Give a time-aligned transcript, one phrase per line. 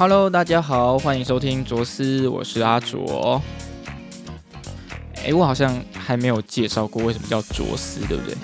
[0.00, 3.42] Hello，大家好，欢迎收听卓思，我是阿卓。
[5.16, 8.34] 哎，我好像还没有介绍过为什么叫卓思，对不对？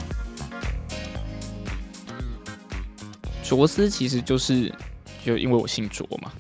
[3.43, 4.71] 卓思其实就是
[5.25, 6.31] 就因为我姓卓嘛，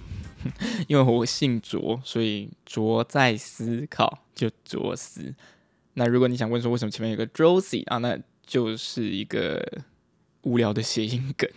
[0.87, 5.35] 因为我姓卓，所以卓在思考就卓思。
[5.95, 9.67] 那如果你想问说为什么前面有个 Josie 啊，那就是一个
[10.43, 11.49] 无聊的谐音梗。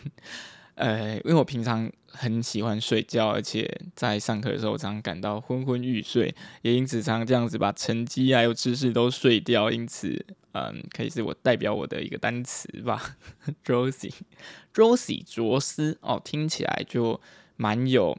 [0.76, 9.72] 呃，因为我平常很喜欢睡觉，而且在上课的时候常感到昏昏欲睡，也因此常这样子把成绩还有知识都睡掉。
[9.72, 13.18] 因此，嗯，可以是我代表我的一个单词吧，
[13.66, 17.22] Josie，Josie 卓斯哦，听起来就
[17.56, 18.18] 蛮有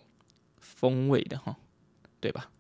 [0.59, 1.56] 风味的哈，
[2.20, 2.50] 对吧？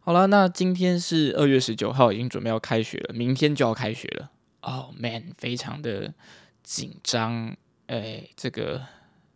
[0.00, 4.30] 好了，那今天是二月十九号，已经准备要开学了，明天就要开学了。
[4.60, 6.12] Oh man，非常的
[6.62, 7.56] 紧张。
[7.86, 8.82] 哎，这个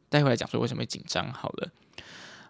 [0.09, 1.33] 待会来讲说为什么会紧张。
[1.33, 1.71] 好了，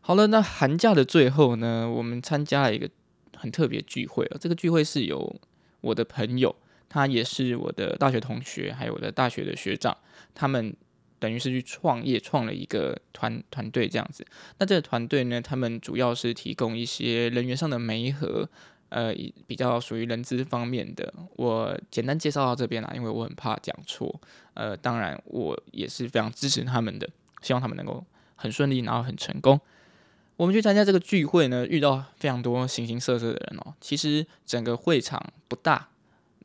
[0.01, 2.89] 好了，那寒假的最后呢，我们参加了一个
[3.37, 4.37] 很特别聚会啊。
[4.41, 5.41] 这个聚会是有
[5.81, 6.55] 我的朋友，
[6.89, 9.97] 他也是我的大学同学，还有我的大学的学长，
[10.35, 10.75] 他们
[11.19, 14.27] 等于是去创业，创了一个团团队这样子。
[14.59, 18.49] 那这个团队呢，他们主要是提供一些人员上的媒合。
[18.91, 19.13] 呃，
[19.47, 24.19] 比较属于人资方面的，我简单介绍到这边啦，因为我很怕讲错。
[24.55, 27.07] 呃，当然我也是非常支持他们的，
[27.43, 28.05] 希望他们能够
[28.37, 29.61] 很顺利，然后很成功。
[30.37, 33.75] 我们去参加这个聚会呢，遇到非常多形形色色的人哦。
[33.81, 35.89] 其实整个会场不大，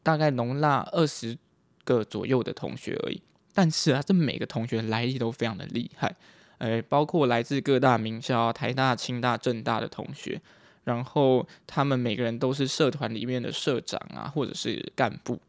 [0.02, 1.38] 大概容纳二十
[1.84, 3.22] 个左右的同学而已。
[3.54, 6.16] 但是啊，这每个同学来历都非常的厉害，
[6.58, 10.42] 呃，包括来自各大名校，台大、清大、政大的同学。
[10.86, 15.40] 然后他们每个人都是社团里面的社长啊，或者是干部。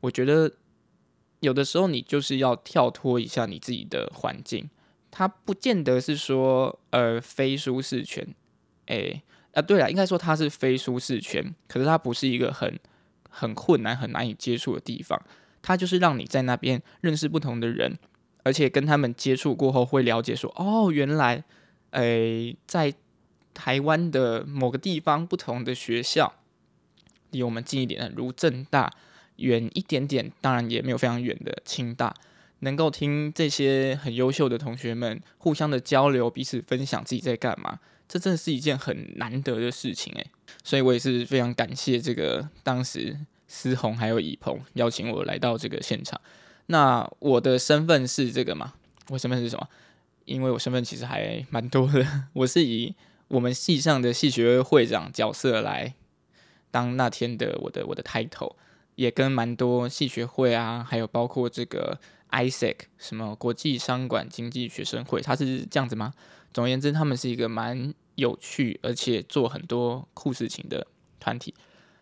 [0.00, 0.52] 我觉得
[1.40, 4.68] 有的时候你就是要跳脱一下你自己的环境，
[5.16, 8.26] 它不见得是说呃非舒适圈。
[8.84, 9.22] 哎
[9.52, 12.78] 啊，对了，应该说它是非舒适圈，可是它不是一个很
[13.30, 15.18] 很困难、很难以接触的地方。
[15.62, 17.98] 它就是让你在那边认识不同的人，
[18.42, 21.44] 而且跟他们接触过后会了解说，哦，原来
[21.92, 22.92] 诶在。
[23.58, 26.34] 台湾的某个地方，不同的学校
[27.30, 28.90] 离我们近一点的，如正大；
[29.36, 32.14] 远一点点，当然也没有非常远的清大。
[32.60, 37.78] 能够听这些很优秀的同学们互相的交流，彼此分享自己在干嘛，
[38.08, 40.30] 这真的是一件很难得的事情诶。
[40.62, 46.20] 所以我也是非常感谢这个当时思宏还有以鹏邀请我来到这个现场。
[46.66, 48.74] 那我的身份是这个吗？
[49.08, 49.68] 我身份是什么？
[50.24, 52.94] 因为我身份其实还蛮多的， 我是以。
[53.28, 55.94] 我们系上的系学会会长角色来
[56.70, 58.54] 当那天的我的我的 title，
[58.94, 61.98] 也跟蛮多系学会啊，还有包括这个
[62.30, 66.12] ISEC 什么国际商管经济学生会，他是这样子吗？
[66.52, 70.86] 总而言之，他们是一个蛮有趣而且做很多酷事情的
[71.20, 71.54] 团体。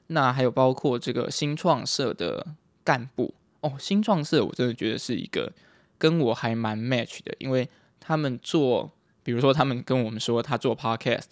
[0.09, 2.47] 那还有包括这个新创社的
[2.83, 5.53] 干部哦，新创社我真的觉得是一个
[5.99, 7.69] 跟我还蛮 match 的，因为
[8.01, 8.93] 他们做。
[9.27, 11.29] 比如说，他们跟我们说他做 podcast，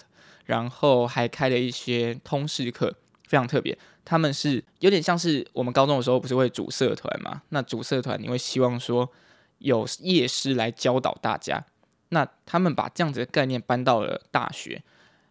[0.47, 2.97] 然后还开了一些通识课，
[3.29, 3.79] 非常特别。
[4.05, 7.43] 他们是有点像是我们高中的时候不是会组社团嘛？
[7.51, 9.11] 那组社团你会希望说
[9.59, 11.65] 有夜师来教导大家。
[12.09, 14.83] 那他们把这样子的概念搬到了大学，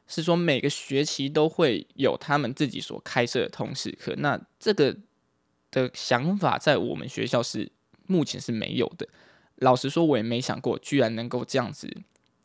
[0.08, 4.16] 是说每个学期都会有他们自己所开设的通识课。
[4.18, 4.98] 那这个
[5.70, 7.72] 的想法在我们学校是
[8.08, 9.08] 目前是没有的。
[9.58, 11.96] 老实说，我也没想过居然能够这样子。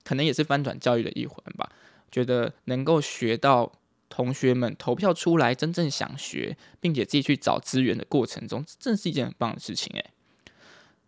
[0.05, 1.73] 可能也是翻转教育的一环吧。
[2.13, 3.73] 觉得能够学到
[4.09, 9.93] 同学们投票出来，真正想学，并且自己去找资源的过程中，这正是一件很棒的事情。
[9.97, 10.11] 诶，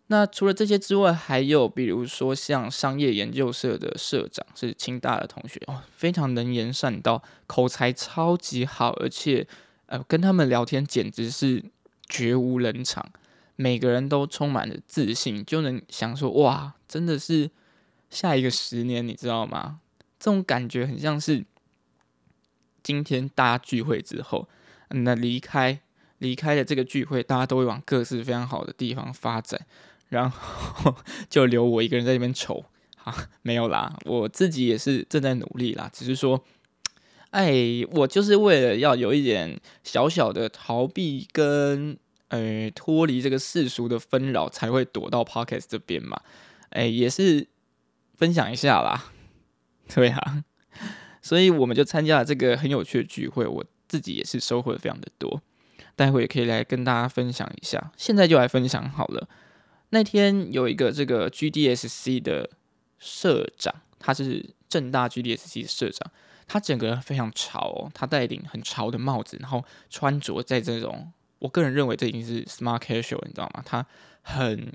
[0.07, 9.47] 那除了这些之外，还有比如说像商业研究社的社长是清大的同学哦，非常能言善道，口才超级好，而且
[9.85, 11.63] 呃跟他们聊天简直是
[12.07, 13.05] 绝无冷场，
[13.55, 17.51] 每个人都充满了自信，就能想说哇，真的是。
[18.11, 19.81] 下一个十年，你知道吗？
[20.19, 21.45] 这种感觉很像是
[22.89, 24.49] 今天大家聚会之后，
[24.89, 25.79] 那离开
[26.17, 29.63] 离开了这个聚会，大家都会往各自非常好的地方发展，
[30.07, 30.95] 然后
[31.29, 32.65] 就留我一个人在那边愁。
[32.97, 33.13] 好，
[33.43, 36.43] 没有啦，我自己也是正在努力啦，只是说，
[37.29, 37.53] 哎，
[37.91, 41.95] 我就是为了要有一点小小的逃避跟
[42.29, 46.19] 呃脱离这个世俗的纷扰，才会躲到 Pocket 这边嘛。
[46.71, 47.45] 哎，也是。
[48.17, 49.13] 分享一下啦，
[49.95, 50.43] 对啊，
[51.21, 55.41] 所以我们就参加了这个很有趣的聚会，我自己也是收获非常的多，
[55.95, 57.91] 待会也可以来跟大家分享一下。
[57.97, 59.27] 现在就来分享好了。
[59.89, 62.49] 那天有一个这个 GDSC 的
[62.99, 66.11] 社长，他是正大 GDSC 的社长，
[66.47, 73.63] 他整个人非常潮哦，他戴一顶很潮的帽子，然后穿着在这种，我个人认为这已经是 smart casual，你知道吗？
[73.65, 73.85] 他
[74.21, 74.71] 很，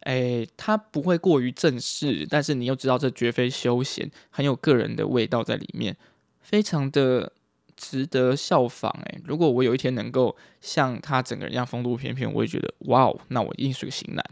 [0.00, 5.96] 哎，他不会过于正式，但是你又知道这绝非休闲，很有个人的味道在里面，
[6.40, 7.32] 非常的。
[7.76, 14.22] 值得效仿诶，如果我有一天能够像他整个人一样风度翩翩，我会觉得哇哦，那我一定是个型男。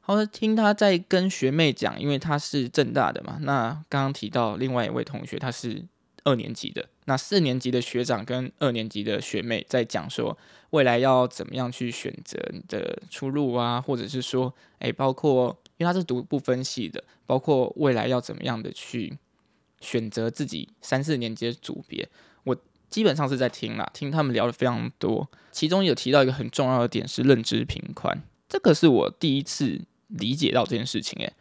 [0.00, 3.38] 好的，听他在跟学妹讲，因为他是正大的嘛。
[3.42, 5.84] 那刚刚提到另外一位同学，他是
[6.24, 6.88] 二年级的。
[7.06, 10.36] 那四年级的学长跟二年级的学妹在讲说，
[10.70, 19.18] 未来要怎么样去选择你的出路啊，或者是说，诶，包括因为他是读不分系的，包括未来要怎么样的去
[19.80, 22.08] 选择自己三四年级的组别。
[22.44, 22.56] 我
[22.88, 31.20] 基本上是在听啦，听他们聊的非常多，其中有提到一个很重要的点是认知平宽，这个是我第一次理解到这件事情。
[31.22, 31.32] 诶，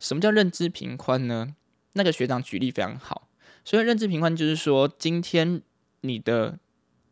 [0.00, 1.54] 什么叫认知平宽呢？
[1.94, 3.27] 那个学长举例非常好，
[3.68, 5.60] 所以认知平宽就是说，今天
[6.00, 6.58] 你的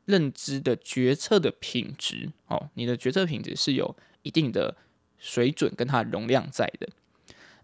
[0.06, 4.75] 认知的决策的品质，哦，你的决策品质是有一定的
[5.19, 6.88] 水准跟它的容量在的。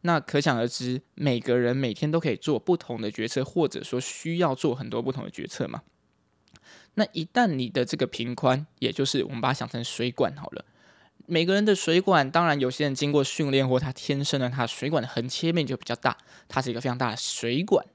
[0.02, 5.80] 那可想而知，每个人每天都可以做不同的决策，或者说需要做很多不同的决策嘛。
[6.96, 10.66] 那一旦你的这个平宽，也就是我们把它想成水管好了，
[11.24, 17.86] 每个人的水管，当然有些人经过训练或他天生的，他水管的横切面就比较大，它是一个非常大的水管。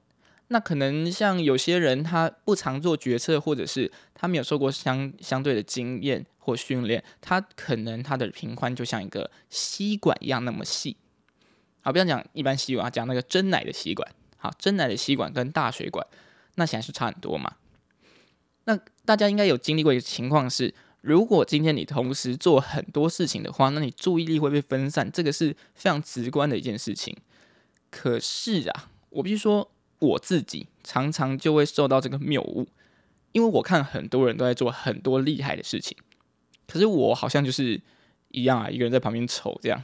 [0.48, 10.96] 那可能像有些人他不常做决策，或者是他没有受过相相对的经验或训练，他可能他的平宽就像一个吸管一样那么细。
[11.80, 14.10] 好，不要讲一般吸管，讲那个真奶的吸管。
[14.36, 16.06] 好，真奶的吸管跟大水管，
[16.54, 17.56] 那显然是差很多嘛。
[18.64, 27.16] 那大家应该有经历过一个情况是，如果今天你同时做很多事情的话，那你注意力会被分散，这个是非常直观的一件事情。
[27.90, 32.68] 可是啊，我必须说我自己常常就会受到这个谬误，
[33.32, 35.96] 因为我看很多人都在做很多厉害的事情，
[36.66, 37.80] 可是我好像就是
[38.28, 39.82] 一样啊，一个人在旁边瞅这样，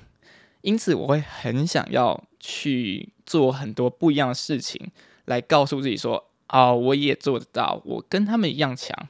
[0.63, 4.91] 因此我会很想要去做很多不一样的事情，
[5.25, 6.31] 来告诉自己说。
[6.49, 9.09] 哦，我也做得到，我跟他们一样强，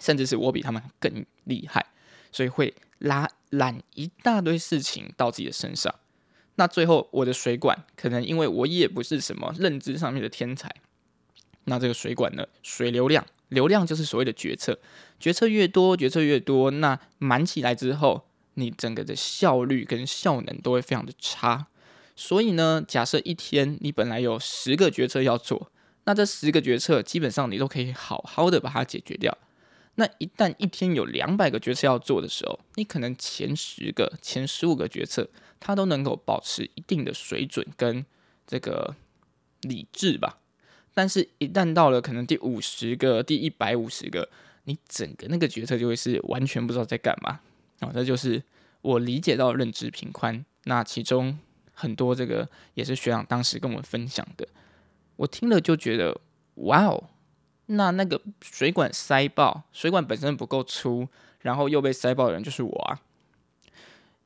[0.00, 1.86] 甚至是我比他们更厉害，
[2.32, 5.94] 所以会拉揽一大堆事情到自己的身上。
[6.56, 10.70] 那最后我的水管可能因为我也不是什么认知上面的天才，
[11.64, 14.78] 那这个水管呢，水流量，流量就是所谓的决策，
[15.18, 21.66] 决策越多，决策越多，那满起来之后，你整个的效率跟效能都会非常的差。
[22.14, 25.70] 所以呢，假设一天你本来有十个决策要做。
[26.04, 29.38] 那这十个决策基本上你都可以好好的把它解决掉。
[29.96, 35.28] 那一旦一天有两百个决策要做的时候，你可能前十个、前十五个决策，
[35.60, 38.04] 它都能够保持一定的水准跟
[38.46, 38.96] 这个
[39.60, 40.38] 理智吧。
[40.94, 44.28] 但是，一旦到了可能第五十个、第一百五十个，
[44.64, 47.40] 你整个那个决策就会是完全不知道在干嘛。
[47.80, 48.42] 啊，这就是
[48.80, 50.44] 我理解到认知平宽。
[50.64, 51.38] 那其中
[51.74, 54.46] 很多这个也是学长当时跟我们分享的。
[55.16, 56.20] 我听了就觉得，
[56.54, 57.08] 哇哦，
[57.72, 61.08] 那那个水管塞爆，水管本身不够粗，
[61.40, 63.00] 然后又被塞爆的人就是我啊。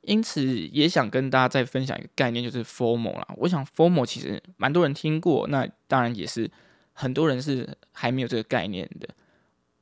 [0.03, 3.27] 因此也想跟大家再分享一个概念，就是 formal 啦。
[3.39, 6.49] 我想 formal 其实蛮多人听过，那当然也是
[6.93, 9.09] 很多人是还没有这个概念的。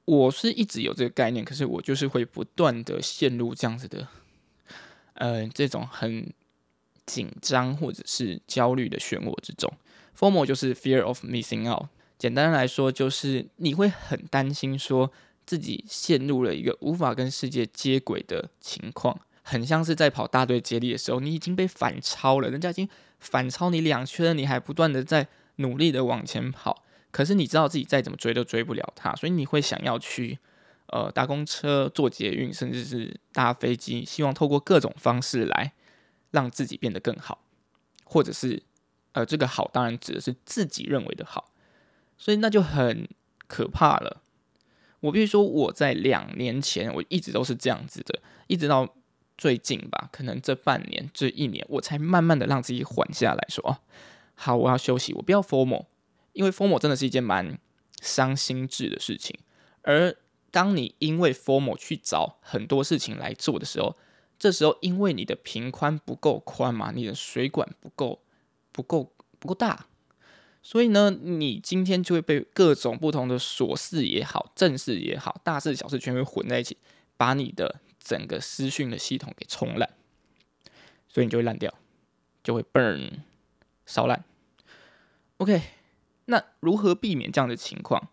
[0.07, 4.09] 我是一直有这个概念，可是我就是会不断的陷入这样子的，
[5.15, 6.33] 呃，这种很
[7.05, 9.71] 紧张或者是焦虑的漩涡之中。
[10.19, 11.89] Formal 就是 fear of missing out。
[12.19, 15.11] 简单来说，就是你会很担心，说
[15.45, 30.39] 自己陷入了一个无法跟世界接轨的情况，很像是在跑大队接力的时候，你已经被反超了，人家已经反超你两圈，你还不断的在努力的往前跑，可是你知道自己再怎么追都追不了他，所以你会想要去
[30.87, 35.73] 呃搭公车、坐捷运，甚至是搭飞机，希望透过各种方式来
[36.31, 37.43] 让自己变得更好，
[38.05, 38.63] 或者是。
[39.17, 41.53] 呃，这个好当然指的是自己认为的好，
[42.25, 43.07] 所以那就很
[43.47, 44.23] 可怕了。
[45.01, 48.89] 我必须说，我在两年前我一直都是这样子的，一直到
[49.37, 53.77] 最近吧，可能这半年、这一年，我才慢慢的让自己缓下来说，哦，
[54.35, 55.85] 好，我要休息，我不要 formal，
[56.33, 57.59] 因为 formal 真的是一件蛮
[58.01, 59.39] 伤心智的事情。
[59.83, 60.17] 而
[60.51, 63.97] 当你因为 formal 去找很多事情来做的时候，
[64.39, 68.21] 这时候因为你的平宽不够宽嘛，你的水管不够。
[68.77, 69.87] 不够不够大，
[70.67, 76.79] 所以呢，你今天就会被各种不同的琐事也好、正事也好、大事小事全部混在一起，
[77.19, 79.91] 把你的整个私讯的系统给冲烂，
[81.07, 81.73] 所以你就会烂掉，
[82.43, 83.11] 就会 burn
[83.85, 84.25] 烧烂。
[85.37, 85.61] OK，
[86.25, 88.09] 那如何避免这样的情况？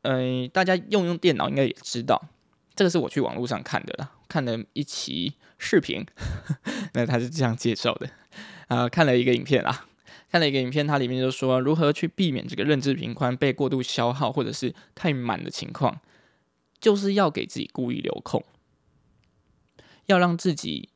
[0.00, 2.30] 呃，大家用用电脑应该也知道，
[2.74, 6.06] 这个是我去网络上看的啦，看了一期视频，
[6.94, 8.08] 那他是这样介绍的
[8.68, 9.86] 啊，看了一个影片啊，
[10.34, 16.00] 看了一个影片，它里面就说如何去避免这个认知频宽被过度消耗或者是太满的情况，
[16.80, 18.44] 就是要给自己故意留空，
[20.06, 20.88] 要让自己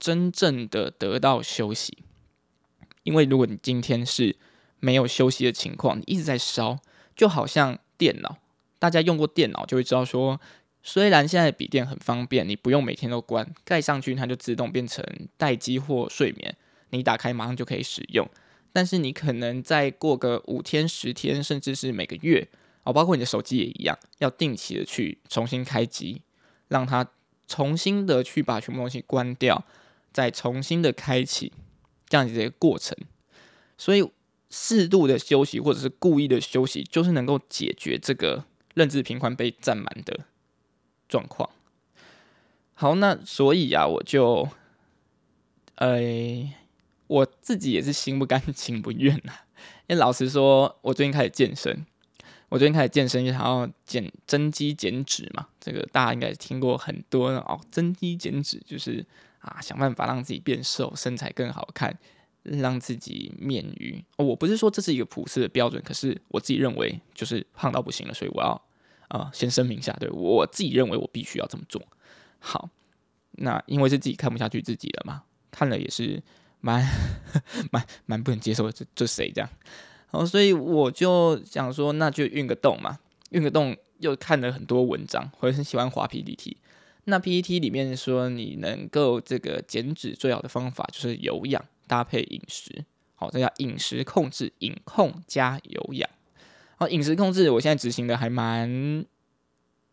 [0.00, 1.98] 真正的得到休息，
[3.04, 4.34] 因为如果你今天是
[4.80, 6.80] 没有休息的情况，你一直在烧，
[7.14, 8.38] 就好像电脑。
[8.80, 10.40] 大家用过电脑就会知道，说
[10.82, 16.56] 虽然现在笔电很方便，你不用每天都关，盖上去它就自动变成待机或睡眠，
[16.90, 18.28] 你打开马上就可以使用。
[18.72, 22.48] 但是你可能再过个五天、十天，甚至是每个月
[22.84, 26.22] 哦，包括你的手机也一样，要定期的去重新开机，
[26.68, 27.06] 让它
[27.46, 29.64] 重新的去把全部东西关掉，
[30.12, 31.52] 再重新的开启，
[32.08, 32.96] 这样子的一个过程。
[33.76, 34.10] 所以。
[34.54, 40.26] 适度的休息，或者是故意的休息，就是能够解决这个认知频宽被占满的
[41.08, 41.48] 状况。
[42.74, 44.46] 好，那所以啊，我就，
[45.76, 45.98] 呃，
[47.12, 49.44] 我自己也是心不甘情不愿啊。
[49.86, 51.84] 因为老实说，我最近开始健身，
[52.48, 55.48] 我最近开始健身，想要减增肌减脂嘛。
[55.60, 59.04] 这个大家应该听过很多哦，增肌减脂就是
[59.40, 61.98] 啊，想办法让自己变瘦，身材更好看。
[62.44, 68.60] 让自己免于，我不是说这是一个普世的标准，可是我自己认为就是胖到不行了，所以我要
[69.06, 71.80] 啊先声明一下，对我自己认为我必须要这么做。
[72.40, 72.68] 好，
[73.32, 76.20] 那因为是自己看不下去自己了嘛，看了也是
[76.62, 76.82] 蛮
[77.70, 79.50] 蛮蛮不能接受，这这谁这样？
[80.10, 86.56] 然后，所以我就想说，那就运个动嘛，运个动又看了很多文章，我很喜欢滑 PPT。
[87.04, 91.62] 那 PPT 里面说，你能够这个减脂最好的方法就是有氧。
[91.88, 96.08] 搭配饮食，好，这叫饮食控制，饮控加有氧。
[96.76, 99.04] 好，饮食控制，我现在执行的还蛮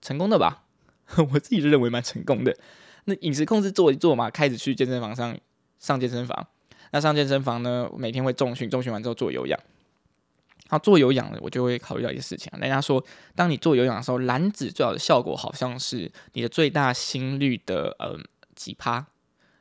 [0.02, 0.64] 成功的吧？
[1.34, 2.56] 我自己认为蛮成功的。
[3.04, 5.38] 那饮食控制做一做嘛，开始去健身房上
[5.78, 6.48] 上健身房。
[6.92, 9.60] 那上健身房呢，每天会重训，重训完之后做有氧。
[10.68, 12.52] 好，做有氧呢，我就会考虑到一些事情。
[12.60, 13.04] 人家说，
[13.36, 18.20] 当你做有氧的时候，燃脂最好的效果好像是你的最大心率的呃
[18.56, 19.08] 几趴。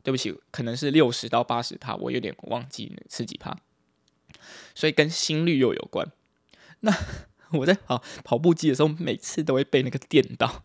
[0.00, 3.54] 对不起，可能是六十到八十趴，我有点忘记是几趴，
[4.74, 6.06] 所以跟心率又有关。
[6.80, 6.90] 那
[7.52, 10.62] 我在跑跑步机的时候，每次都会被那个电到。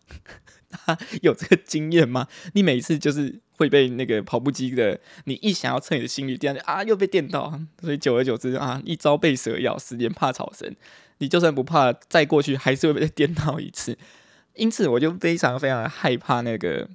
[1.22, 2.26] 有这个经验吗？
[2.52, 10.74] 你每次就是会被那个跑步机的，你一想要测你的心率，第二啊又被电到，所以久而久之啊，一朝被蛇咬，十年怕草绳。
[11.18, 13.96] 你就算不怕，再过去还是会被电到一次。
[14.54, 16.88] 因此，我就非常非常害怕那个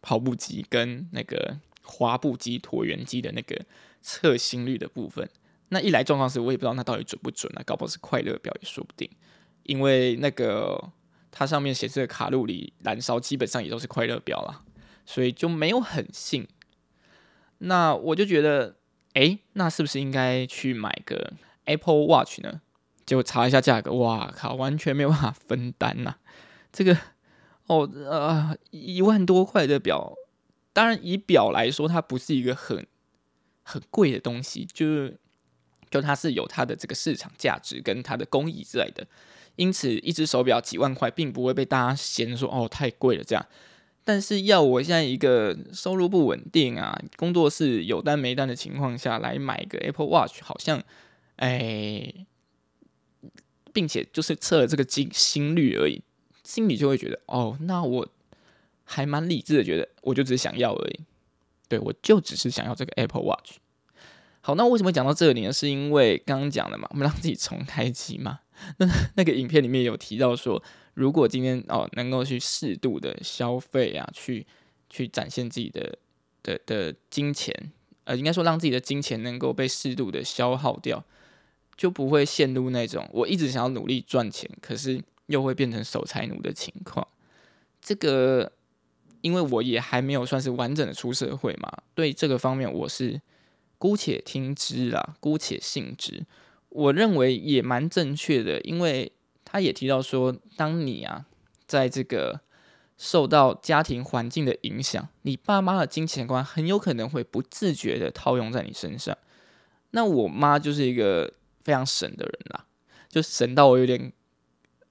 [0.00, 1.58] 跑步机跟那个。
[1.88, 3.64] 滑步机、椭圆机的那个
[4.02, 5.30] 测心率的部分，
[5.68, 9.08] 那一来状况是我也不知道那到底准不准啊，搞不好是快乐表也说不定，
[9.62, 10.90] 因为那个
[11.38, 14.62] 它上面显示的卡路里燃烧基本上也都是快乐表啦，
[15.04, 16.48] 所以就没有很信。
[17.58, 18.76] 那我就觉得，
[19.12, 21.34] 哎，那是不是应该去买个
[21.66, 22.62] Apple Watch 呢？
[23.04, 26.14] 结果查一下价格，哇靠，完全没有办法分担呐！
[26.72, 26.96] 这个
[27.66, 30.14] 哦呃一万多块的表。
[30.72, 32.86] 当然，以表来说，它不是一个很
[33.62, 35.18] 很贵的东西，就是
[35.90, 39.06] 就它是有它的这个市场价值跟它的工艺之类的。
[39.56, 43.44] 因此，一只手表几万块，并不会被大家嫌说哦太贵了这样。
[44.04, 50.82] 但是，要我现在一个收入不稳定啊，工作室有单没单的情况下来买一个 Apple Watch，好像
[51.36, 52.14] 哎，
[53.72, 56.02] 并且就是测了这个心心率而已，
[56.44, 58.08] 心里就会觉得哦，那我。
[58.88, 61.00] 还蛮理智的，觉得我就只是想要而已，
[61.66, 63.54] 对我就只是想要这个 Apple Watch。
[64.40, 65.52] 好，那为什么讲到这里呢？
[65.52, 68.38] 是因为刚刚讲了嘛，我们让自己重开机嘛。
[68.78, 70.62] 那那个影片里面有提到说，
[70.94, 74.46] 如果今天哦能够去适度的消费啊，去
[74.88, 75.98] 去展现自己的
[76.42, 77.72] 的的金钱，
[78.04, 81.04] 呃，应该说让自己的金钱能够被适度的消耗掉，
[81.76, 87.06] 就不会陷入那种我一直想要努力赚钱，可是又会变成守财奴的情况。
[87.80, 88.52] 这个。
[89.22, 93.20] 因为我也还没有算是完整的出社会嘛，对这个方面我是
[93.76, 96.22] 姑且听之啦，姑且信之。
[96.76, 99.10] 我认为也蛮正确的，因为
[99.44, 101.24] 他也提到说，当你啊
[101.66, 102.40] 在这个
[102.98, 109.16] 受到家庭环境的影响，你爸妈的金钱观很有可能会不自觉的套用在你身上。
[109.92, 111.32] 那我妈就是一个
[111.64, 112.66] 非常省的人啦，
[113.08, 114.12] 就省到我有点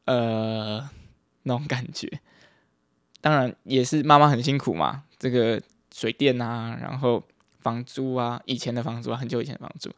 [0.05, 0.89] 呃
[1.43, 2.19] 那种感觉。
[3.21, 5.61] 当然也是妈妈很辛苦嘛，这个
[5.93, 7.23] 水电啊，然后
[7.59, 9.91] 房租啊，以前的房租啊，很久以前的房租，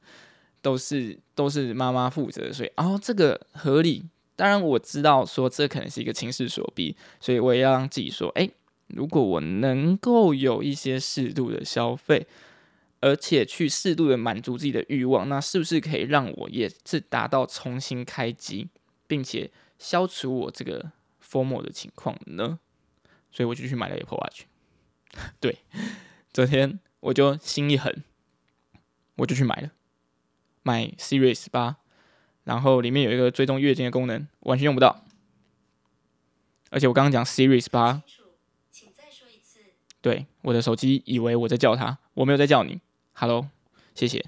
[0.68, 4.04] 都是都是妈妈负责，所以哦这个合理。
[4.36, 8.50] 当然我知道说这可能是一个情势所逼，所以我也要让自己说，哎，
[8.88, 12.28] 如果我能够有一些适度的消费，
[13.00, 18.68] 而且去适度的满足自己的欲望，那是不是可以让我也是达到重新开机，
[19.08, 20.92] 并且消除我这个
[21.26, 22.60] formal 的情况呢？
[23.32, 24.42] 所以我就去买了 Apple Watch。
[25.40, 25.60] 对，
[26.34, 28.04] 昨天我就心一狠，
[29.16, 29.72] 我就去买了，
[30.68, 31.78] 买 Series 八。
[32.44, 35.04] 然后里面有一个追踪月经的功能，完全用不到。
[36.70, 38.02] 而且我刚刚讲 Series 八，
[40.02, 42.80] 对，我的手机以为我在叫他，我没有在叫你。
[43.12, 43.50] Hello，
[43.96, 44.26] 谢谢。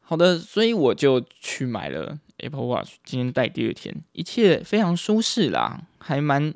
[0.00, 6.54] 好的，所以我就去买了 Apple Watch，今天戴第二天，一切非常舒适啦，还蛮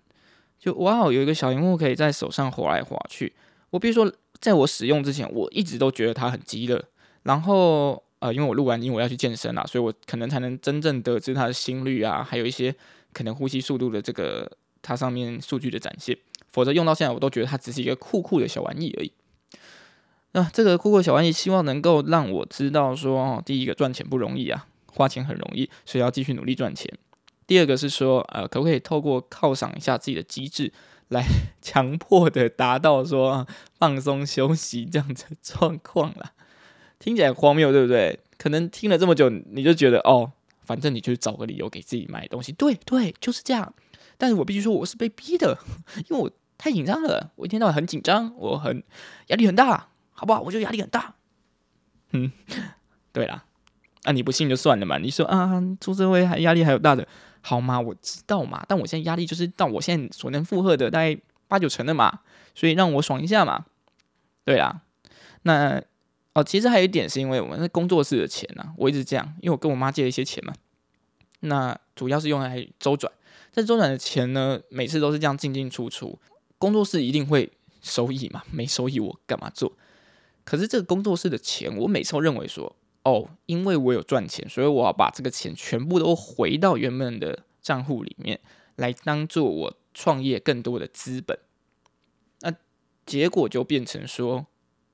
[0.58, 3.34] 就哇哦，有一个小荧幕可以在手上滑来滑去。
[3.68, 6.82] 我比如说，在我使用之前，我一直都觉得它很鸡肋，
[7.24, 8.02] 然后。
[8.22, 12.72] 呃，因为我录完音我要去健身啦，所以我可能才能真正得知他的心率啊，还有一些
[13.12, 14.48] 可能呼吸速度的这个
[14.80, 16.16] 它上面数据的展现。
[16.52, 19.10] 否则用到现在，我都觉得它只是一个酷酷的小玩意而已。
[20.32, 26.96] 那这个酷酷小玩意，希望能够让我知道说，第一个赚钱不容易啊，花钱很容易，所以要继续努力赚钱。
[27.46, 30.72] 第二个是说，呃，可不可以透过犒赏一下自己的机制，
[31.08, 31.24] 来
[31.60, 33.46] 强迫的达到说
[33.78, 36.32] 放松休息这样子 状况啦。
[37.02, 38.16] 听起来荒谬，对不对？
[38.38, 40.30] 可能听了这么久，你就觉得哦，
[40.60, 42.52] 反正你就找个理由给自己买东西。
[42.52, 43.74] 对对，就是这样。
[44.16, 45.58] 但是我必须说，我是被逼的，
[46.08, 48.84] 因为我太紧张了，我一天到晚很紧张，我很
[49.26, 50.40] 压力很大，好不好？
[50.42, 51.16] 我就压力很大。
[52.12, 52.30] 嗯，
[53.12, 53.46] 对啦，
[54.04, 54.98] 啊，你不信就算了嘛。
[54.98, 57.08] 你说啊，出社会还压力还有大的，
[57.40, 57.80] 好吗？
[57.80, 62.20] 我知道嘛，但我现在压力就是到我现在所能负荷的大概八九成的嘛，
[62.54, 63.66] 所以让我爽一下嘛。
[64.44, 64.82] 对啦，
[65.42, 65.82] 那。
[66.34, 70.54] 哦，其实还有一点是因为我们是工作室的钱呢，我一直这样，因为我跟我妈借了一些钱嘛，
[71.40, 73.12] 那主要是用来周转，
[73.52, 76.18] 这周转的钱呢，每次都是这样进进出出，
[76.56, 77.52] 工作室一定会
[77.82, 79.76] 收益嘛，没收益我干嘛做？
[80.44, 88.40] 可是这个工作室的钱，我每次都认为说，哦，因为我有赚钱，所以我要把这个钱全部都回到原本的账户里面，
[88.76, 91.38] 来当做我创业更多的资本，
[92.40, 92.54] 那
[93.04, 94.46] 结果就变成说。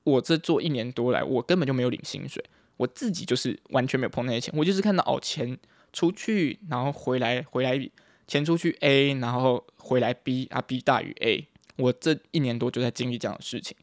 [0.04, 2.42] 我这做一年多来，我根本就没有领薪水，
[2.76, 5.58] 我自己就是完全没有碰那些钱，我就是看到哦钱
[5.92, 7.90] 出去，然后回来回来
[8.26, 13.76] 钱出去 A，然后回来 B 啊 B 大于 A，我这一年多就在经历这样的事情，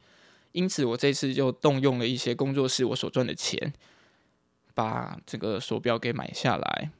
[0.51, 3.73] 因此我这次就动用了一些工作室我所赚的钱，
[4.73, 6.91] 把这个手表给买下来，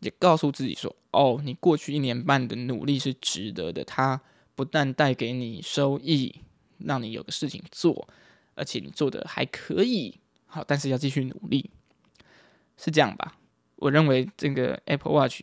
[0.00, 4.20] 也告诉自己说哦，你过去一年半的努力是值得的，它
[4.54, 6.40] 不但带给你收益，
[6.78, 8.08] 让你有个事情做。
[8.56, 11.70] 而且你做的还可以，好，但是要继续努力，
[12.76, 13.36] 是这样吧？
[13.76, 15.42] 我认为这个 Apple Watch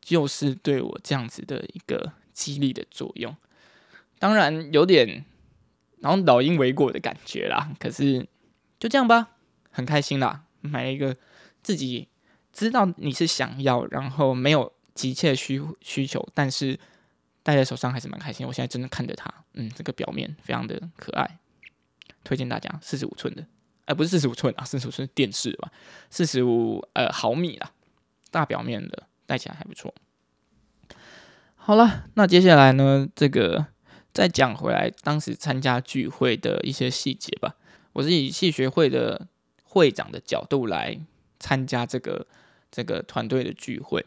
[0.00, 3.36] 就是对我这样子的一个激励的作用。
[4.18, 5.24] 当然有点
[6.00, 8.26] 然后老鹰为过的感觉啦，可是
[8.80, 9.36] 就这样吧，
[9.70, 11.16] 很开心啦，买了一个
[11.62, 12.08] 自己
[12.52, 16.78] 知道你是想要，然后没有急切需需求，但是
[17.42, 18.46] 戴在手上还是蛮开心。
[18.46, 21.38] 我现在真的看着它，嗯，这个表面非常的可爱。
[22.28, 23.46] 推荐大家四十五寸的，
[23.86, 25.72] 哎，不是四十五寸啊，四十五寸电视吧，
[26.10, 27.72] 四十五呃毫米啦，
[28.30, 29.94] 大表面的，戴起来还不错。
[31.54, 33.68] 好了，那接下来呢，这个
[34.12, 37.56] 再讲回来，当时参加聚会的一些细节吧。
[37.94, 39.26] 我是以系学会的
[39.64, 41.00] 会长的角度来
[41.40, 42.26] 参加这个
[42.70, 44.04] 这个团队的聚会。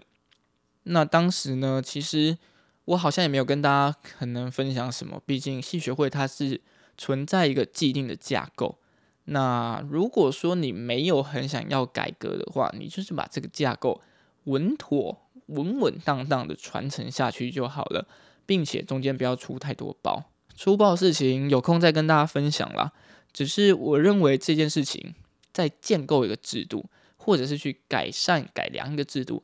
[0.83, 2.37] 那当时呢，其实
[2.85, 6.61] 我好像也没有跟大家可能分享什么，毕竟系学会它是。
[7.01, 8.77] 存在一个既定的架构，
[9.23, 13.99] 那如果说你没有很想要改革的话，你就是把这个架构
[14.43, 18.07] 稳妥、稳稳当当的传承下去就好了，
[18.45, 20.25] 并且中间不要出太多包。
[20.55, 22.93] 粗暴事情有空再跟大家分享啦。
[23.33, 25.15] 只是我认为这件事情
[25.51, 26.85] 在建构一个制度，
[27.17, 29.43] 或者是去改善、改良一个制度，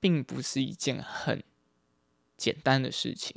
[0.00, 1.40] 并不是一件很
[2.36, 3.36] 简单的事情。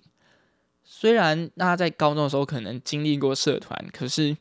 [0.96, 4.38] 虽然大家在高中的时候可能经历过社团，可是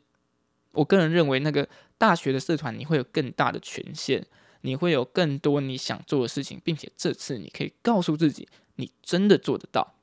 [0.73, 4.23] 我个人认为，那个大学的社团你会有更大的权限，
[4.61, 9.95] 你会有更多你想做的事情，并且这次你可以告诉自己，你真的做得到，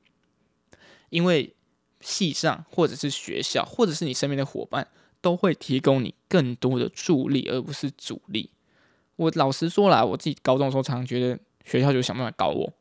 [1.10, 1.54] 因为
[2.00, 4.88] 系上或者是学校，或者是你身边的伙伴，
[5.20, 8.50] 都会提供你更多的助力，而不是阻力。
[9.14, 12.72] 我老实说啦，我自己高中的时候常常觉得学校就想办法搞我，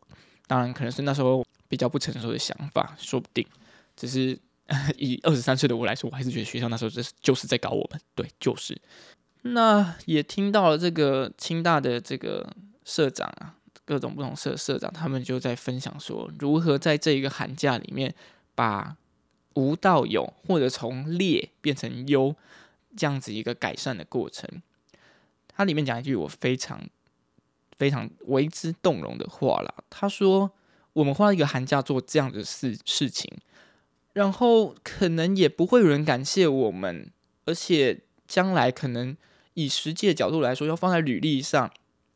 [0.49, 3.45] 当然可能是那时候比较不成熟的想法，说不定。
[3.95, 4.35] 只是
[4.97, 8.75] 以二十三岁的我来说，我还是觉得学校那时候就是就是在搞我们，对，就是。
[9.43, 12.51] 那也听到了这个清大的这个
[12.83, 13.53] 社长啊，
[13.85, 18.15] 各种不同社社长，他们就在分享说，如何在这一个寒假里面
[18.55, 18.97] 把
[19.53, 22.35] 无到有，或者从劣变成优
[22.97, 24.49] 这样子一个改善的过程。
[25.47, 26.81] 它里面讲一句我非常
[27.79, 30.51] 非常为之动容的话啦，他说
[30.93, 33.31] ：“我们花一个寒假做这样的事事情，
[34.13, 37.09] 然后可能也不会有人感谢我们，
[37.45, 39.17] 而且将来可能。”
[39.55, 41.69] 以实际的角度来说，要放在履历上，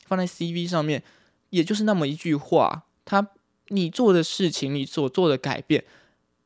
[0.05, 1.03] 放在 CV 上面，
[1.49, 2.85] 也就是那么一句话。
[3.03, 3.27] 他
[3.67, 5.83] 你做的事情，你所做的改变，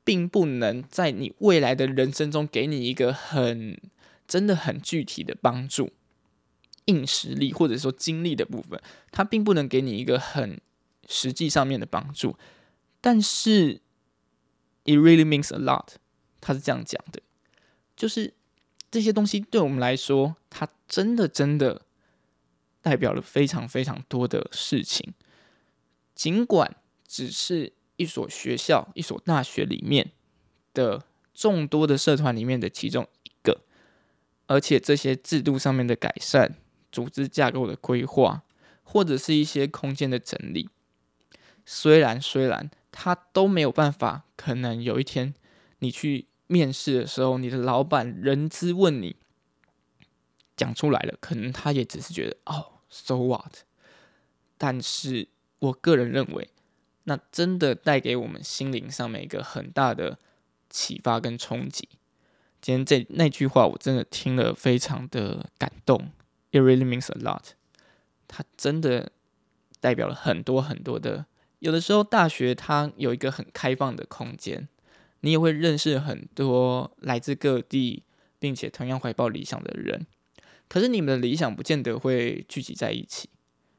[0.03, 3.79] 并不能在你未来的人生中给你一个很
[4.27, 5.91] 真的很具体的帮助。
[6.87, 10.59] 硬实力或者说经历的部分，它并不能给你一个很
[11.07, 12.35] 实际上面的帮助。
[12.99, 13.79] 但是
[14.83, 15.95] ，it really means a lot。
[16.41, 17.21] 他是这样讲的，
[17.95, 18.33] 就是。
[18.89, 21.81] 这些东西对我们来说，它真的真的
[22.81, 25.13] 代表了非常非常多的事情。
[26.15, 30.13] 尽管只是一所学校、一所大学里面
[30.73, 33.59] 的众多的社团里面的其中一个，
[34.45, 36.55] 而且这些制度上面的改善、
[36.97, 38.41] 组织架构的规划，
[38.83, 40.69] 或者是一些空间的整理，
[41.65, 45.33] 虽然虽然它都没有办法，可能有一天
[45.79, 46.27] 你去。
[46.49, 49.17] 面试的时候，你的老板人资问你
[50.55, 53.53] 讲出来了，可能他也只是觉得哦，so what？
[54.57, 55.27] 但是
[55.59, 56.49] 我个人认为，
[57.03, 60.17] 那真的带给我们心灵上面一个很大的
[60.69, 61.89] 启发跟冲击。
[62.61, 66.09] 今天这那句话，我真的听了非常的感动
[66.57, 67.51] ，it really means a lot。
[68.27, 69.11] 它真的
[69.79, 71.25] 代表了很多很多的。
[71.59, 74.67] 有的时候，大学它有一个很开放的空间。
[75.21, 78.03] 你也会认识很多来自各地，
[78.37, 80.05] 并且同样怀抱理想的人。
[80.69, 83.27] 可是你们的理想不见得会聚集在一起，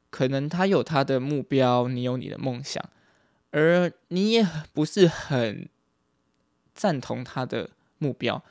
[0.09, 2.83] 可能他有他的目标，你有你的梦想，
[3.51, 5.69] 而你也不是很
[6.73, 8.43] 赞同他的目标，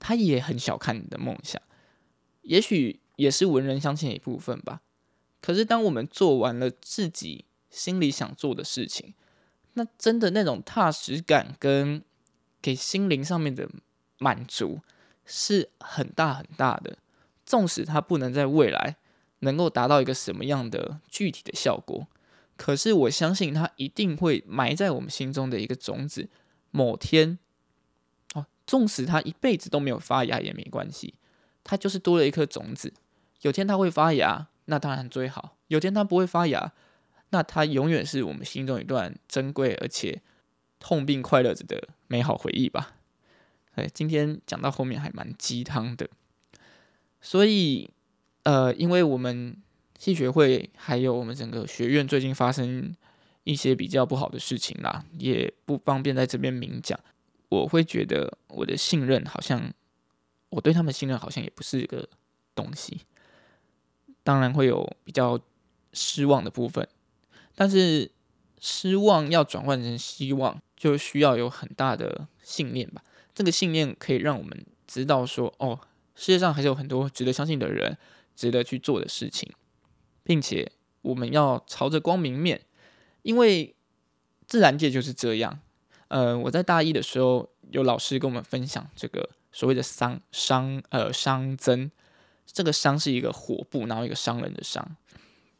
[0.00, 1.62] 他也很小看你的梦想。
[2.42, 4.82] 也许也是文人相亲的一部分吧。
[5.40, 9.14] 可是当我们做完了自己心里想做的事情，
[9.74, 12.02] 那真的那种踏实感跟。
[12.64, 13.68] 给心灵上面的
[14.18, 14.82] 满足
[15.26, 16.96] 是很大很大的，
[17.44, 18.98] 纵使它不能在未来
[19.40, 22.06] 能够达到一个什么样的具体的效果，
[22.56, 26.28] 可是我相信它一定会埋在我们心中的一个种子，
[26.70, 27.36] 某天，
[28.34, 31.14] 哦，纵使它一辈子都没有发芽也没关系，
[31.64, 32.92] 它就是多了一颗种子，
[33.42, 36.72] 有天它会发芽，那当然最好；有天它不会发芽，
[37.30, 40.20] 那它永远是我们心中一段珍贵而且。
[40.84, 42.96] 痛并快乐着的美好回忆吧。
[43.76, 46.08] 哎，今天讲到后面还蛮鸡汤的，
[47.20, 47.88] 所以
[48.42, 49.56] 呃，因为我们
[49.96, 52.92] 系学会还有我们整个学院最近发生
[53.44, 56.98] 一些比较不好的事情啦，也不方便在这边明讲。
[57.48, 59.72] 我会觉得我的信任好像，
[60.52, 62.08] 我对他们信任好像也不是一个
[62.54, 63.00] 东西，
[64.22, 65.38] 当然会有比较
[65.92, 66.88] 失望的部分，
[67.54, 68.10] 但是
[68.60, 70.62] 失望要转换成希望。
[70.82, 75.78] 就需要有很大的信念吧，这个信念可以让我们知道说，哦，
[76.16, 77.96] 世界上还是有很多值得相信的人，
[78.34, 79.48] 值得去做的事情，
[80.24, 82.62] 并且我们要朝着光明面，
[83.22, 83.76] 因为
[84.48, 85.60] 自然界就是这样。
[86.08, 91.90] 呃，我在大一的时候，有老师跟我们分享这个所谓的商商呃熵增，
[92.46, 94.96] 这个熵是一个火部，然后一个商人的商，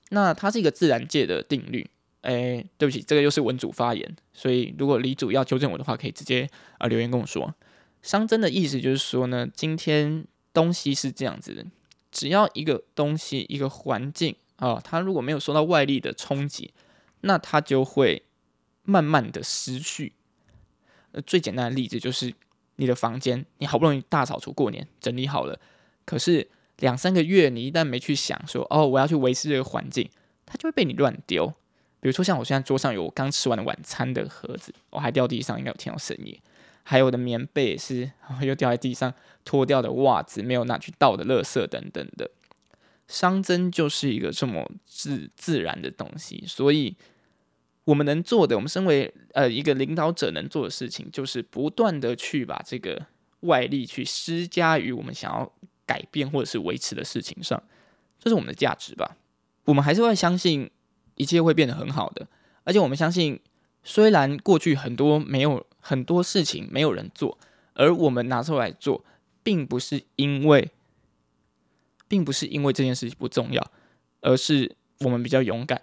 [0.08, 1.88] 那它是一个自然界的定律。
[2.22, 7.52] 哎，对不起，这个又是文主发言，所以如果李主要纠正我的话，可以直接啊留言跟我说。
[8.00, 11.66] 熵增的意思就是说呢，今天东西是这样子的，
[12.12, 16.72] 只要一个东西、一个环境啊，它如果没有受到外力的冲击，
[17.22, 18.22] 那它就会
[18.84, 20.12] 慢慢的失去。
[21.10, 22.32] 呃，最简单的例子就是
[22.76, 25.58] 你的房间，你好不容易大扫除过年整理好了，
[26.04, 30.08] 可是两三个月你一旦没去想说哦，我要去维持这个环境，
[30.46, 31.52] 它就会被你乱丢。
[32.00, 36.36] 比如说，像我现在桌上有我刚吃完的晚餐的盒子，我还掉地上，应该有听到声音。
[36.82, 42.28] 还有我的棉被也是，又掉在地上，脱掉的袜子没有拿去倒的垃圾等等的。
[43.08, 46.96] 熵增就是一个这么自自然的东西，所以
[47.84, 53.06] 我们能做的，我们身为呃一个领导者能做的事情，就是不断的去把这个
[53.40, 55.52] 外力去施加于我们想要
[55.84, 57.62] 改变或者是维持的事情上，
[58.18, 59.16] 这是我们的价值吧。
[59.64, 60.70] 我们还是会相信。
[61.16, 62.26] 一切会变得很好的，
[62.64, 63.38] 而且我们相信，
[63.84, 67.38] 虽然过去很多没有很多事情没有人做，
[67.74, 69.04] 而我们拿出来做，
[69.42, 70.70] 并不是因为，
[72.08, 73.70] 并不是因为这件事情不重要，
[74.22, 75.82] 而是我们比较勇敢，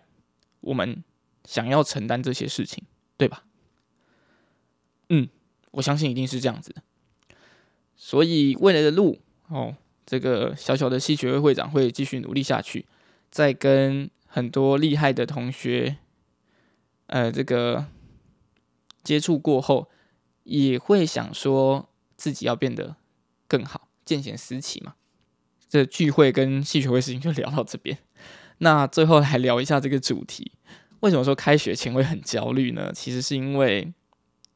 [0.61, 1.03] 我们
[1.49, 2.83] 想要承担这些事情，
[3.17, 3.43] 对吧？
[5.09, 5.27] 嗯，
[5.71, 6.83] 我相信一定是这样子的。
[7.95, 12.85] 所以未来的路哦，这个小小的戏学会会长会继续努力下去，
[13.31, 15.97] 在跟很多厉害的同学，
[17.07, 17.87] 呃，这个
[19.03, 19.89] 接触过后，
[20.43, 22.95] 也会想说自己要变得
[23.47, 24.93] 更好，见贤思齐嘛。
[25.67, 27.97] 这聚会跟戏学会事情就聊到这边，
[28.59, 30.51] 那最后来聊一下这个主题。
[31.01, 32.91] 为什么说开学前会很焦虑呢？
[32.93, 33.93] 其实是因为，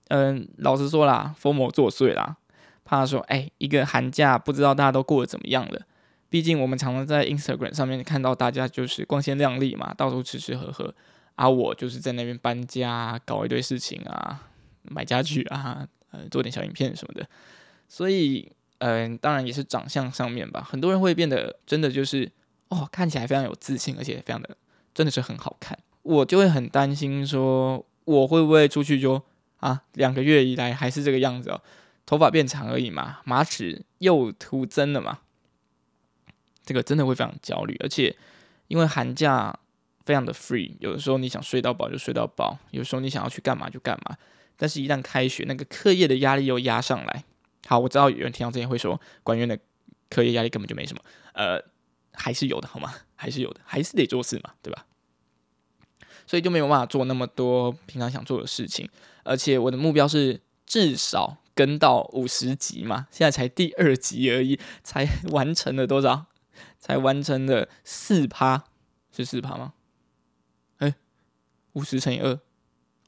[0.09, 2.37] 嗯，老实说啦，疯魔作祟啦。
[2.85, 5.81] 怕说，哎，一个寒假不知道大家都过得怎么样了。
[6.29, 10.93] 毕竟我们常常在 Instagram 上面看到大家就是光鲜亮丽嘛，到处吃吃喝喝，
[11.35, 14.49] 而我就是在那边搬家，搞一堆事情啊，
[14.81, 17.25] 买家具啊，呃，做点小影片什么的。
[17.87, 22.29] 所以，嗯，当然也是长相上面吧，很多人会变得真的就是
[22.67, 24.57] 哦，看起来非常有自信，而且非常的
[24.93, 25.77] 真的是很好看。
[26.03, 29.21] 我就会很担心说，我会不会出去就
[29.57, 31.61] 啊，两个月以来还是这个样子哦。
[32.05, 35.19] 头发变长而已嘛，马齿又突增了嘛，
[36.63, 37.75] 这个真的会非常焦虑。
[37.79, 38.15] 而且
[38.67, 39.57] 因为寒假
[40.05, 44.17] 非常的 free，有的时候你想睡到饱就睡到饱，有时候你想要去干嘛就干嘛。
[44.55, 47.23] 但是，一旦开学，那个课业的压力又压上来。
[47.65, 49.57] 好，我知道有人听到这些会说，管院的
[50.09, 51.01] 课业压力根本就没什么，
[51.33, 51.59] 呃，
[52.11, 52.93] 还是有的，好吗？
[53.15, 54.85] 还是有的，还是得做事嘛，对吧？
[56.25, 58.89] 所以就没有办法做那么多平常想做的事情。
[59.23, 61.37] 而且我的目标是至少。
[61.55, 66.25] 跟到五十集嘛，现在才第二集而已，才完成了多少？
[66.79, 68.63] 才完成了四趴，
[69.15, 69.73] 是四趴吗？
[70.79, 70.95] 哎，
[71.73, 72.39] 五十乘以二，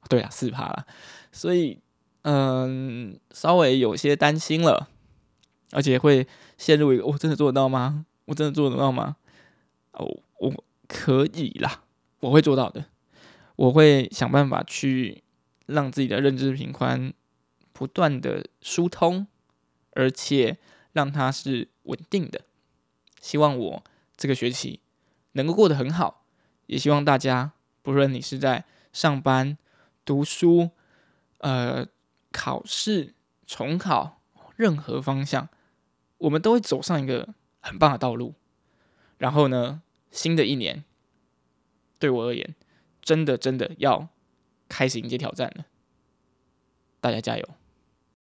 [0.08, 0.86] 对啊，四趴了。
[1.32, 1.80] 所以，
[2.22, 4.90] 嗯，稍微有些担心了，
[5.72, 8.06] 而且会陷入一个：我真的做得到吗？
[8.26, 9.16] 我真的做得到吗？
[9.94, 10.54] 哦，我
[10.88, 11.82] 可以啦，
[12.20, 12.86] 我会做到的，
[13.56, 15.24] 我会想办法去
[15.66, 17.14] 让自己的认知平宽。
[17.78, 19.28] 不断的疏通，
[19.92, 20.58] 而且
[20.94, 22.46] 让它是稳定的。
[23.20, 23.84] 希望我
[24.16, 24.80] 这个学期
[25.34, 26.24] 能够过得很好，
[26.68, 28.64] 也希望大家，不论你是在
[28.94, 29.58] 上班、
[30.06, 30.70] 读书、
[31.40, 31.86] 呃
[32.32, 33.14] 考试、
[33.46, 34.22] 重考，
[34.56, 35.50] 任何方向，
[36.20, 38.36] 我们都会走上一个很棒的道路。
[39.18, 40.86] 然后呢，新的一年
[42.00, 42.56] 对我而言，
[43.06, 44.10] 真的真的要
[44.68, 45.66] 开始迎接挑战了。
[47.00, 47.48] 大家加油！